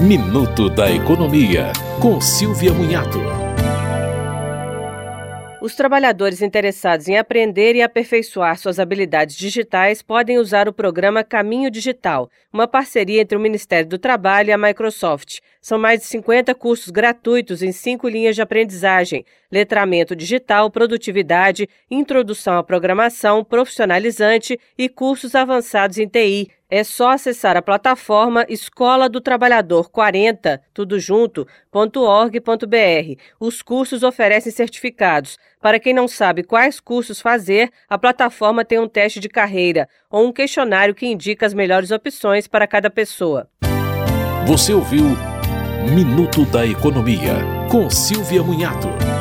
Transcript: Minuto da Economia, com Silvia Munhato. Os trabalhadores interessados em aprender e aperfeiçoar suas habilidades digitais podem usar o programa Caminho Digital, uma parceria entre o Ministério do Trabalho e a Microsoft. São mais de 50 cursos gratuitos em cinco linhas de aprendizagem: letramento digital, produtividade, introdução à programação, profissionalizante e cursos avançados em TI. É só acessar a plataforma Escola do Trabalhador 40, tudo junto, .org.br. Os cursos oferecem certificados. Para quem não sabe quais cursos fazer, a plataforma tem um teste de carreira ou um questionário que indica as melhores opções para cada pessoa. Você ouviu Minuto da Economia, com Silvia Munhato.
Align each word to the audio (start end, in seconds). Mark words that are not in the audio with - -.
Minuto 0.00 0.70
da 0.70 0.90
Economia, 0.90 1.74
com 2.00 2.22
Silvia 2.22 2.72
Munhato. 2.72 3.18
Os 5.60 5.74
trabalhadores 5.74 6.40
interessados 6.40 7.06
em 7.06 7.18
aprender 7.18 7.76
e 7.76 7.82
aperfeiçoar 7.82 8.56
suas 8.56 8.78
habilidades 8.78 9.36
digitais 9.36 10.00
podem 10.00 10.38
usar 10.38 10.66
o 10.66 10.72
programa 10.72 11.22
Caminho 11.22 11.70
Digital, 11.70 12.30
uma 12.50 12.66
parceria 12.66 13.20
entre 13.20 13.36
o 13.36 13.40
Ministério 13.40 13.86
do 13.90 13.98
Trabalho 13.98 14.48
e 14.48 14.52
a 14.52 14.58
Microsoft. 14.58 15.40
São 15.60 15.78
mais 15.78 16.00
de 16.00 16.06
50 16.06 16.54
cursos 16.54 16.88
gratuitos 16.88 17.62
em 17.62 17.70
cinco 17.70 18.08
linhas 18.08 18.34
de 18.34 18.40
aprendizagem: 18.40 19.22
letramento 19.52 20.16
digital, 20.16 20.70
produtividade, 20.70 21.68
introdução 21.90 22.56
à 22.56 22.62
programação, 22.62 23.44
profissionalizante 23.44 24.58
e 24.78 24.88
cursos 24.88 25.34
avançados 25.34 25.98
em 25.98 26.08
TI. 26.08 26.48
É 26.70 26.84
só 26.84 27.10
acessar 27.10 27.56
a 27.56 27.62
plataforma 27.62 28.46
Escola 28.48 29.08
do 29.08 29.20
Trabalhador 29.20 29.90
40, 29.90 30.62
tudo 30.72 31.00
junto, 31.00 31.44
.org.br. 31.72 33.20
Os 33.40 33.60
cursos 33.60 34.04
oferecem 34.04 34.52
certificados. 34.52 35.36
Para 35.60 35.80
quem 35.80 35.92
não 35.92 36.06
sabe 36.06 36.44
quais 36.44 36.78
cursos 36.78 37.20
fazer, 37.20 37.70
a 37.88 37.98
plataforma 37.98 38.64
tem 38.64 38.78
um 38.78 38.88
teste 38.88 39.18
de 39.18 39.28
carreira 39.28 39.88
ou 40.08 40.28
um 40.28 40.32
questionário 40.32 40.94
que 40.94 41.06
indica 41.06 41.44
as 41.44 41.52
melhores 41.52 41.90
opções 41.90 42.46
para 42.46 42.68
cada 42.68 42.88
pessoa. 42.88 43.48
Você 44.46 44.72
ouviu 44.72 45.04
Minuto 45.92 46.44
da 46.44 46.64
Economia, 46.64 47.34
com 47.68 47.90
Silvia 47.90 48.42
Munhato. 48.42 49.19